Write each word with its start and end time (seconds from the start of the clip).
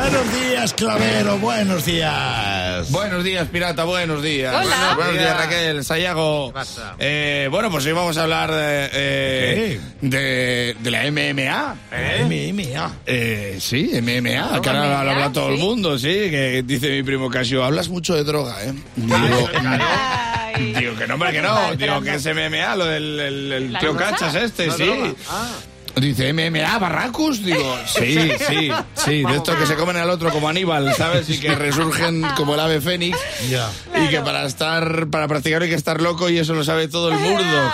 Buenos 0.00 0.32
días, 0.32 0.72
Clavero, 0.72 1.38
buenos 1.38 1.84
días. 1.84 2.90
Buenos 2.90 3.22
días, 3.22 3.46
pirata, 3.48 3.84
buenos 3.84 4.22
días. 4.22 4.54
Hola. 4.54 4.76
Buenos, 4.76 4.96
buenos 4.96 5.18
días. 5.18 5.36
Raquel, 5.36 5.84
Sayago. 5.84 6.46
¿Qué 6.48 6.54
pasa? 6.54 6.94
Eh, 6.98 7.48
bueno, 7.50 7.70
pues 7.70 7.84
hoy 7.84 7.92
vamos 7.92 8.16
a 8.16 8.22
hablar 8.22 8.50
de, 8.50 8.90
eh, 8.94 9.80
de, 10.00 10.74
de 10.80 10.90
la 10.90 11.02
MMA. 11.10 11.76
MMA. 12.24 12.92
Eh, 13.04 13.58
sí, 13.60 13.90
MMA, 14.00 14.30
Claro, 14.30 14.62
que 14.62 14.68
ahora 14.70 14.88
lo 14.88 14.96
habla 14.96 15.14
MMA, 15.26 15.32
todo 15.34 15.48
el 15.50 15.58
mundo, 15.58 15.98
sí, 15.98 16.08
que 16.08 16.62
dice 16.64 16.88
mi 16.88 17.02
primo 17.02 17.28
Casio, 17.28 17.62
hablas 17.62 17.90
mucho 17.90 18.14
de 18.14 18.24
droga, 18.24 18.56
¿eh? 18.64 18.72
Digo, 18.96 20.96
que 20.96 21.06
no, 21.06 21.14
hombre, 21.14 21.32
que 21.32 21.42
no, 21.42 21.74
digo 21.76 22.00
que 22.00 22.10
no. 22.10 22.16
es 22.16 22.24
MMA, 22.26 22.76
lo 22.76 22.86
del 22.86 23.20
el, 23.20 23.52
el 23.52 23.72
¿La 23.74 23.80
tío 23.80 23.92
cosa? 23.92 24.12
Cachas 24.12 24.34
este, 24.34 24.66
No, 24.66 24.76
sí. 24.76 25.14
Ah, 25.28 25.50
Dice 25.96 26.32
MMA, 26.32 26.78
Barracus, 26.78 27.44
digo, 27.44 27.76
sí, 27.86 28.30
sí, 28.48 28.70
sí, 28.94 29.22
de 29.22 29.36
esto 29.36 29.56
que 29.58 29.66
se 29.66 29.74
comen 29.74 29.96
al 29.96 30.08
otro 30.10 30.30
como 30.30 30.48
Aníbal, 30.48 30.94
¿sabes? 30.94 31.28
Y 31.28 31.38
que 31.38 31.54
resurgen 31.54 32.22
como 32.36 32.54
el 32.54 32.60
ave 32.60 32.80
fénix. 32.80 33.18
Ya. 33.50 33.68
Y 34.04 34.08
que 34.08 34.20
para 34.20 34.44
estar, 34.44 35.06
para 35.08 35.28
practicar 35.28 35.62
hay 35.62 35.68
que 35.68 35.74
estar 35.74 36.00
loco 36.00 36.28
y 36.30 36.38
eso 36.38 36.54
lo 36.54 36.64
sabe 36.64 36.88
todo 36.88 37.10
el 37.10 37.18
Murdoch. 37.18 37.72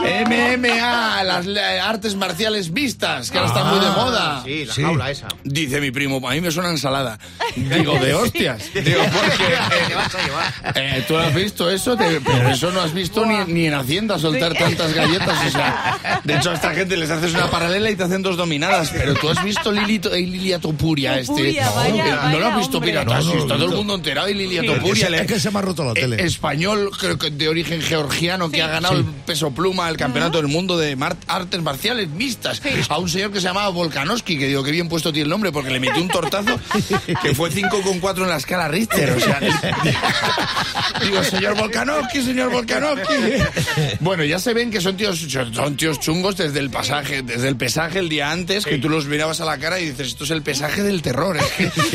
MMA, 0.00 1.22
las 1.24 1.46
artes 1.82 2.14
marciales 2.16 2.72
vistas, 2.72 3.30
que 3.30 3.38
ahora 3.38 3.48
están 3.50 3.66
muy 3.68 3.80
de 3.84 3.90
moda. 3.90 4.42
sí, 4.44 4.64
la 4.64 4.74
Sí. 4.74 4.82
jaula 4.82 5.10
esa. 5.10 5.28
Dice 5.44 5.80
mi 5.80 5.90
primo, 5.90 6.26
a 6.28 6.32
mí 6.32 6.40
me 6.40 6.50
suena 6.50 6.70
ensalada. 6.70 7.18
Digo, 7.56 7.94
de 7.98 8.14
hostias. 8.14 8.62
Digo, 8.74 9.00
porque... 9.12 9.44
¿Qué 9.88 9.94
vas 9.94 10.14
a 10.14 10.22
llevar? 10.24 10.54
eh, 10.76 11.04
¿Tú 11.06 11.16
has 11.16 11.34
visto 11.34 11.70
eso? 11.70 11.96
Te- 11.96 12.20
pero 12.20 12.48
eso 12.50 12.70
no 12.72 12.80
has 12.80 12.92
visto 12.94 13.24
ni, 13.26 13.38
ni 13.52 13.66
en 13.66 13.74
Hacienda 13.74 14.18
soltar 14.18 14.54
tantas 14.54 14.92
galletas. 14.94 15.38
O 15.46 15.50
sea, 15.50 16.20
de 16.24 16.36
hecho, 16.36 16.50
a 16.50 16.54
esta 16.54 16.70
gente 16.74 16.96
les 16.96 17.10
haces 17.10 17.34
una 17.34 17.50
paralela 17.50 17.90
y 17.90 17.96
te 17.96 18.04
hacen 18.04 18.22
dos 18.22 18.36
dominadas. 18.36 18.90
Pero 18.90 19.14
tú 19.14 19.28
has 19.28 19.42
visto 19.44 19.72
Lilito, 19.72 20.12
eh, 20.14 20.20
Lilia 20.20 20.58
Topuria, 20.58 21.18
este. 21.18 21.32
Topuria, 21.32 21.70
vaya, 21.70 22.28
no 22.30 22.38
lo 22.38 22.46
has 22.46 22.56
visto, 22.58 22.76
hombre. 22.78 22.92
pirata. 22.92 23.20
No, 23.20 23.32
he 23.32 23.36
está 23.38 23.46
todo 23.48 23.54
el 23.54 23.60
visto. 23.62 23.76
mundo 23.76 23.94
enterado 23.94 24.28
y 24.28 24.34
Lilia 24.34 24.60
Sí. 24.62 24.66
Topuria. 25.00 25.22
Es 25.22 25.26
que 25.32 25.40
se 25.40 25.50
me 25.50 25.58
ha 25.58 25.62
roto 25.62 25.84
la 25.84 25.90
eh, 25.92 25.94
tele. 25.94 26.24
español, 26.24 26.90
creo 26.98 27.18
que 27.18 27.30
de 27.30 27.48
origen 27.48 27.80
georgiano, 27.82 28.50
que 28.50 28.62
ha 28.62 28.68
ganado 28.68 28.96
el 28.96 29.04
peso 29.04 29.50
pluma 29.52 29.86
del 29.88 29.96
campeonato 29.96 30.38
del 30.38 30.48
mundo 30.48 30.76
de 30.78 30.96
artes 31.26 31.62
marciales 31.62 32.08
mixtas. 32.10 32.60
A 32.88 32.98
un 32.98 33.08
señor 33.08 33.32
que 33.32 33.40
se 33.40 33.46
llamaba 33.46 33.68
Volkanovski, 33.70 34.38
que 34.38 34.46
digo, 34.48 34.62
que 34.62 34.70
bien 34.70 34.88
puesto 34.88 35.12
tiene 35.12 35.24
el 35.24 35.30
nombre, 35.30 35.52
porque 35.52 35.70
le 35.70 35.80
metió 35.80 36.00
un 36.02 36.08
tortazo 36.08 36.58
que 37.22 37.34
fue 37.34 37.50
5,4 37.50 38.22
en 38.22 38.28
la 38.28 38.36
escala 38.36 38.68
Richter. 38.68 39.10
O 39.12 39.20
sea, 39.20 39.40
digo, 41.02 41.22
señor 41.24 41.56
Volkanovski, 41.56 42.22
señor 42.22 42.50
Volkanovski. 42.50 43.14
Bueno, 44.00 44.24
ya 44.24 44.38
se 44.38 44.54
ven 44.54 44.70
que 44.70 44.80
son 44.80 44.96
tíos, 44.96 45.18
son 45.52 45.76
tíos 45.76 46.00
chungos 46.00 46.36
desde 46.36 46.58
el 46.60 46.70
pasaje, 46.70 47.22
desde 47.22 47.48
el 47.48 47.56
pesaje 47.56 47.98
el 47.98 48.08
día 48.08 48.30
antes, 48.30 48.64
que 48.64 48.78
tú 48.78 48.88
los 48.88 49.06
mirabas 49.06 49.40
a 49.40 49.44
la 49.44 49.58
cara 49.58 49.78
y 49.80 49.90
dices, 49.90 50.08
esto 50.08 50.24
es 50.24 50.30
el 50.30 50.42
pesaje 50.42 50.82
del 50.82 51.02
terror. 51.02 51.36
Es 51.36 51.44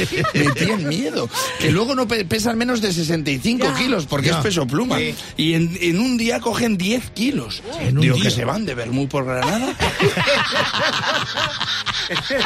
que 0.10 0.24
metían 0.34 0.88
miedo. 0.88 1.30
Que 1.60 1.72
luego 1.72 1.96
no 1.96 2.08
pe- 2.08 2.26
pesan 2.26 2.58
menos 2.58 2.82
de 2.82 2.94
65 2.96 3.74
kilos, 3.76 4.06
porque 4.06 4.30
Ya. 4.30 4.38
es 4.38 4.44
peso 4.44 4.66
pluma. 4.66 4.98
Sí. 4.98 5.14
Y 5.38 5.54
en, 5.54 5.78
en 5.82 6.00
un 6.00 6.18
día 6.18 6.40
cogen 6.40 6.78
10 6.78 7.12
kilos. 7.12 7.62
En 7.82 7.98
un 7.98 8.02
Digo, 8.02 8.16
día. 8.16 8.24
que 8.26 8.32
se 8.32 8.46
van 8.46 8.66
de 8.66 8.74
Bermú 8.76 9.08
por 9.08 9.26
Granada. 9.26 9.74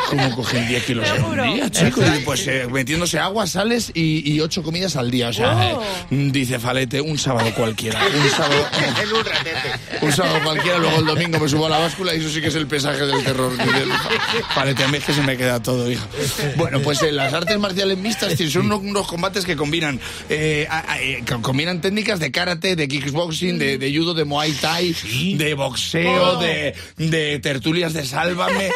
¿Cómo 0.09 0.35
cogen 0.35 0.67
10 0.67 0.85
kilos 0.85 1.07
en 1.09 1.23
un 1.23 1.53
día, 1.55 1.69
chicos? 1.69 2.05
Y 2.17 2.19
Pues 2.23 2.47
eh, 2.47 2.67
metiéndose 2.71 3.19
agua, 3.19 3.45
sales 3.47 3.91
y, 3.93 4.31
y 4.33 4.39
ocho 4.39 4.63
comidas 4.63 4.95
al 4.95 5.11
día. 5.11 5.29
O 5.29 5.33
sea, 5.33 5.49
Oh. 5.75 5.81
eh, 6.11 6.29
dice 6.31 6.59
Falete, 6.59 7.01
un 7.01 7.17
sábado 7.17 7.53
cualquiera. 7.55 7.99
Un 8.05 8.29
sábado, 8.29 8.65
En 9.03 9.13
un 9.13 9.25
ratete. 9.25 10.05
un 10.05 10.11
sábado 10.13 10.39
cualquiera, 10.43 10.77
luego 10.77 10.99
el 10.99 11.05
domingo 11.05 11.39
me 11.39 11.49
subo 11.49 11.65
a 11.65 11.69
la 11.69 11.79
báscula 11.79 12.13
y 12.15 12.19
eso 12.19 12.29
sí 12.29 12.39
que 12.41 12.47
es 12.47 12.55
el 12.55 12.67
pesaje 12.67 13.05
del 13.05 13.23
terror. 13.23 13.51
Falete, 14.53 14.83
a 14.83 14.87
mí 14.87 14.97
es 14.97 15.03
que 15.03 15.13
se 15.13 15.21
me 15.21 15.35
queda 15.37 15.61
todo, 15.61 15.89
hijo. 15.91 16.05
Bueno, 16.55 16.79
pues 16.79 17.01
eh, 17.01 17.11
las 17.11 17.33
artes 17.33 17.57
marciales 17.59 17.97
mixtas 17.97 18.33
son 18.51 18.65
unos, 18.67 18.79
unos 18.81 19.07
combates 19.07 19.45
que 19.45 19.55
combinan 19.55 19.99
eh, 20.41 20.67
eh, 21.01 21.23
combinan 21.41 21.81
técnicas 21.81 22.19
de 22.19 22.31
karate, 22.31 22.77
de 22.77 22.87
kickboxing, 22.87 23.59
de, 23.59 23.77
de 23.77 23.93
judo, 23.93 24.13
de 24.13 24.23
muay 24.23 24.53
thai, 24.53 24.95
de 25.35 25.53
boxeo, 25.53 26.39
de, 26.39 26.73
de 26.97 27.39
tertulias 27.39 27.91
de 27.93 28.05
sálvame 28.05 28.71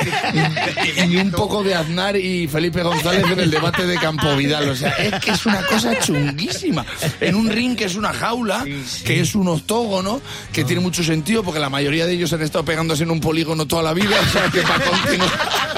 y, 0.84 1.02
y 1.14 1.18
un 1.18 1.32
poco 1.32 1.64
de 1.64 1.74
Aznar 1.74 2.18
y 2.18 2.50
Felipe 2.50 2.84
González 2.84 3.24
en 3.32 3.40
el 3.40 3.50
debate 3.50 3.86
de 3.86 3.96
Campo 3.96 4.36
Vidal. 4.36 4.68
O 4.70 4.76
sea, 4.76 4.90
es 4.92 5.24
que 5.24 5.32
es 5.32 5.46
una 5.46 5.66
cosa 5.66 5.98
chunguísima. 6.00 6.86
En 7.22 7.36
un 7.36 7.50
ring 7.50 7.78
que 7.78 7.86
es 7.86 7.96
una 7.96 8.12
jaula, 8.12 8.66
que 9.06 9.22
es 9.22 9.34
un 9.34 9.48
octógono, 9.48 10.22
que 10.52 10.66
tiene 10.66 10.82
mucho 10.82 11.02
sentido 11.02 11.44
porque 11.44 11.62
la 11.62 11.70
mayoría 11.70 12.06
de 12.06 12.14
ellos 12.14 12.34
han 12.34 12.42
estado 12.42 12.66
pegándose 12.66 13.04
en 13.04 13.12
un 13.12 13.22
polígono 13.22 13.66
toda 13.66 13.84
la 13.84 13.94
vida. 13.94 14.18
O 14.20 14.32
sea, 14.32 14.50
que 14.52 14.62
para 14.64 14.84
continuar. 14.84 15.73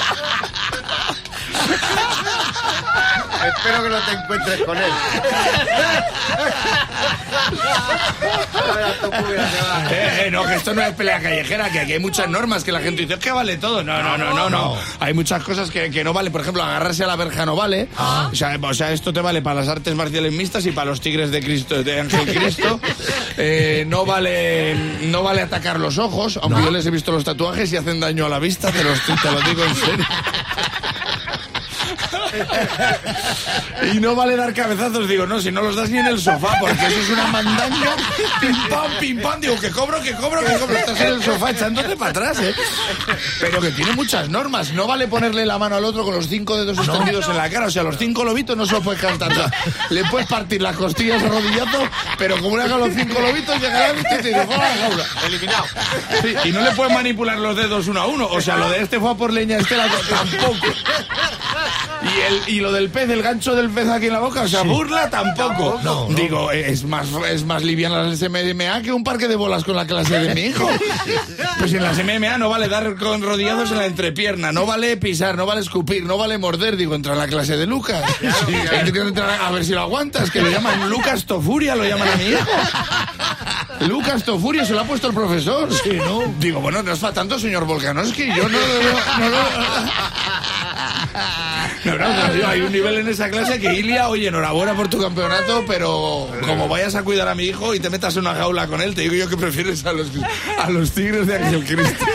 Espero 3.47 3.83
que 3.83 3.89
no 3.89 3.99
te 3.99 4.11
encuentres 4.11 4.61
con 4.61 4.77
él. 4.77 4.91
Eh, 9.91 10.25
eh, 10.25 10.31
no, 10.31 10.45
que 10.45 10.55
esto 10.55 10.73
no 10.73 10.81
es 10.81 10.93
pelea 10.93 11.21
callejera, 11.21 11.69
que 11.71 11.79
aquí 11.79 11.93
hay 11.93 11.99
muchas 11.99 12.29
normas 12.29 12.63
que 12.63 12.71
la 12.71 12.79
gente 12.81 13.03
dice, 13.03 13.15
es 13.15 13.19
que 13.19 13.31
vale 13.31 13.57
todo. 13.57 13.83
No, 13.83 14.01
no, 14.01 14.17
no, 14.17 14.33
no, 14.33 14.49
no. 14.49 14.75
Hay 14.99 15.13
muchas 15.13 15.43
cosas 15.43 15.69
que, 15.69 15.89
que 15.91 16.03
no 16.03 16.13
vale. 16.13 16.31
Por 16.31 16.41
ejemplo, 16.41 16.63
agarrarse 16.63 17.03
a 17.03 17.07
la 17.07 17.15
verja 17.15 17.45
no 17.45 17.55
vale. 17.55 17.87
O, 18.31 18.35
sea, 18.35 18.57
o 18.61 18.73
sea, 18.73 18.91
esto 18.91 19.13
te 19.13 19.21
vale 19.21 19.41
para 19.41 19.61
las 19.61 19.69
artes 19.69 19.93
marciales 19.95 20.33
mixtas 20.33 20.65
y 20.65 20.71
para 20.71 20.89
los 20.89 21.01
tigres 21.01 21.31
de 21.31 21.41
Cristo, 21.41 21.83
de 21.83 21.99
Ángel 21.99 22.25
Cristo. 22.33 22.79
Eh, 23.37 23.85
no 23.87 24.05
vale 24.05 24.75
no 25.03 25.23
vale 25.23 25.41
atacar 25.41 25.79
los 25.79 25.97
ojos, 25.97 26.39
aunque 26.41 26.63
yo 26.63 26.71
les 26.71 26.85
he 26.85 26.91
visto 26.91 27.11
los 27.11 27.23
tatuajes 27.23 27.71
y 27.73 27.77
hacen 27.77 27.99
daño 27.99 28.25
a 28.25 28.29
la 28.29 28.39
vista, 28.39 28.71
te, 28.71 28.83
los, 28.83 28.99
te 29.01 29.31
lo 29.31 29.41
digo 29.41 29.63
en 29.63 29.75
serio. 29.75 30.05
Y 33.93 33.99
no 33.99 34.15
vale 34.15 34.35
dar 34.35 34.53
cabezazos, 34.53 35.07
digo, 35.07 35.25
no, 35.25 35.39
si 35.39 35.51
no 35.51 35.61
los 35.61 35.75
das 35.75 35.89
ni 35.89 35.99
en 35.99 36.07
el 36.07 36.19
sofá, 36.19 36.57
porque 36.59 36.85
eso 36.87 36.99
es 36.99 37.09
una 37.09 37.27
mandanga, 37.27 37.95
pim 38.41 38.55
pam, 38.69 38.91
pim 38.99 39.21
pam, 39.21 39.39
digo, 39.41 39.59
que 39.59 39.69
cobro, 39.69 40.01
que 40.01 40.13
cobro, 40.13 40.41
que 40.43 40.53
cobro, 40.53 40.77
estás 40.77 40.99
en 41.01 41.07
el 41.07 41.23
sofá 41.23 41.51
echándote 41.51 41.95
para 41.95 42.11
atrás, 42.11 42.39
¿eh? 42.39 42.53
Pero 43.39 43.61
que 43.61 43.71
tiene 43.71 43.91
muchas 43.93 44.29
normas, 44.29 44.71
no 44.71 44.87
vale 44.87 45.07
ponerle 45.07 45.45
la 45.45 45.57
mano 45.57 45.75
al 45.75 45.85
otro 45.85 46.03
con 46.03 46.15
los 46.15 46.27
cinco 46.27 46.57
dedos 46.57 46.77
extendidos 46.77 47.27
en 47.29 47.37
la 47.37 47.49
cara, 47.49 47.67
o 47.67 47.71
sea, 47.71 47.83
los 47.83 47.97
cinco 47.97 48.23
lobitos 48.23 48.55
no 48.57 48.65
se 48.65 48.73
los 48.73 48.83
puedes 48.83 49.01
cantar, 49.01 49.31
o 49.31 49.35
sea, 49.35 49.51
le 49.89 50.03
puedes 50.05 50.27
partir 50.27 50.61
las 50.61 50.75
costillas 50.75 51.21
a 51.21 51.27
rodillazo, 51.27 51.87
pero 52.17 52.39
como 52.41 52.57
le 52.57 52.63
hagan 52.63 52.79
los 52.79 52.93
cinco 52.93 53.19
lobitos, 53.21 53.59
llegará 53.61 53.91
el 53.91 53.99
y 53.99 54.03
te 54.03 54.17
dice, 54.17 54.45
"Fuera 54.45 54.69
de 54.69 54.75
la 54.75 54.81
jaula". 54.87 55.05
Eliminado. 55.27 55.65
Sí, 56.21 56.35
y 56.45 56.51
no 56.51 56.61
le 56.61 56.71
puedes 56.71 56.93
manipular 56.93 57.37
los 57.37 57.55
dedos 57.55 57.87
uno 57.87 58.01
a 58.01 58.05
uno. 58.07 58.27
O 58.27 58.41
sea, 58.41 58.55
lo 58.57 58.69
de 58.69 58.81
este 58.81 58.99
fue 58.99 59.11
a 59.11 59.13
por 59.15 59.31
leña, 59.33 59.57
este 59.57 59.75
la 59.77 59.87
tampoco. 59.87 60.67
Y, 62.05 62.21
el, 62.49 62.55
y 62.55 62.59
lo 62.59 62.71
del 62.71 62.89
pez, 62.89 63.09
el 63.09 63.21
gancho 63.23 63.55
del 63.55 63.69
pez 63.69 63.87
aquí 63.89 64.05
en 64.07 64.13
la 64.13 64.19
boca, 64.19 64.41
o 64.43 64.47
sea, 64.47 64.61
burla 64.63 65.09
tampoco. 65.09 65.79
No, 65.83 66.07
no. 66.09 66.15
Digo, 66.15 66.51
es 66.51 66.83
más, 66.83 67.07
es 67.29 67.43
más 67.45 67.63
liviana 67.63 68.03
las 68.03 68.21
MMA 68.21 68.81
que 68.83 68.91
un 68.93 69.03
parque 69.03 69.27
de 69.27 69.35
bolas 69.35 69.63
con 69.63 69.75
la 69.75 69.85
clase 69.87 70.17
de 70.19 70.33
mi 70.35 70.41
hijo. 70.41 70.69
Pues 71.57 71.71
en 71.73 71.83
las 71.83 71.97
MMA 72.03 72.37
no 72.37 72.49
vale 72.49 72.67
dar 72.67 72.95
con 72.97 73.21
rodillazos 73.23 73.71
en 73.71 73.77
la 73.77 73.85
entrepierna, 73.85 74.51
no 74.51 74.65
vale 74.65 74.97
pisar, 74.97 75.37
no 75.37 75.45
vale 75.45 75.61
escupir, 75.61 76.03
no 76.03 76.17
vale 76.17 76.37
morder. 76.37 76.75
Digo, 76.75 76.93
entra 76.95 77.13
en 77.13 77.19
la 77.19 77.27
clase 77.27 77.55
de 77.55 77.65
Lucas. 77.65 78.03
Que 78.19 78.27
a 79.41 79.51
ver 79.51 79.63
si 79.65 79.71
lo 79.71 79.81
aguantas, 79.81 80.29
que 80.29 80.41
lo 80.41 80.49
llaman 80.49 80.89
Lucas 80.89 81.25
Tofuria, 81.25 81.75
lo 81.75 81.85
llaman 81.85 82.09
a 82.09 82.15
mi 82.17 82.25
hijo. 82.25 82.45
Lucas 83.87 84.23
Tofuria 84.23 84.65
se 84.65 84.73
lo 84.73 84.81
ha 84.81 84.83
puesto 84.83 85.07
el 85.07 85.13
profesor. 85.13 85.69
Sí, 85.73 85.93
¿no? 85.93 86.23
Digo, 86.39 86.59
bueno, 86.59 86.83
no 86.83 86.91
es 86.91 86.99
para 86.99 87.13
tanto, 87.13 87.39
señor 87.39 87.65
Volkanovski. 87.65 88.27
Yo 88.35 88.43
no 88.49 88.59
lo 88.59 88.67
veo- 88.67 88.99
no 89.19 89.29
No, 89.29 89.37
no, 91.85 91.97
no, 91.97 92.35
yo, 92.35 92.47
hay 92.47 92.61
un 92.61 92.71
nivel 92.71 92.99
en 92.99 93.07
esa 93.07 93.29
clase 93.29 93.59
que 93.59 93.73
Ilia, 93.73 94.09
oye, 94.09 94.27
enhorabuena 94.27 94.73
por 94.75 94.89
tu 94.89 94.99
campeonato, 94.99 95.63
pero 95.67 96.29
como 96.45 96.67
vayas 96.67 96.95
a 96.95 97.03
cuidar 97.03 97.27
a 97.27 97.35
mi 97.35 97.45
hijo 97.45 97.73
y 97.75 97.79
te 97.79 97.89
metas 97.89 98.15
en 98.15 98.21
una 98.21 98.35
jaula 98.35 98.67
con 98.67 98.81
él, 98.81 98.95
te 98.95 99.01
digo 99.01 99.15
yo 99.15 99.29
que 99.29 99.37
prefieres 99.37 99.85
a 99.85 99.93
los, 99.93 100.11
a 100.57 100.69
los 100.69 100.91
tigres 100.91 101.27
de 101.27 101.35
Ángel 101.35 101.65
Cristo. 101.65 102.05